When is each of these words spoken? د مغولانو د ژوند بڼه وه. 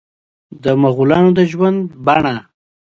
د 0.63 0.65
مغولانو 0.81 1.29
د 1.37 1.39
ژوند 1.51 1.79
بڼه 2.05 2.31
وه. 2.35 2.41